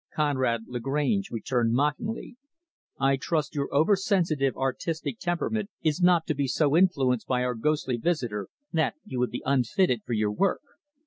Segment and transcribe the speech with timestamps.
[0.15, 2.35] Conrad Lagrange returned mockingly,
[2.99, 7.53] "I trust your over sensitive, artistic temperament is not to be so influenced by our
[7.53, 10.61] ghostly visitor that you will be unfitted for your work."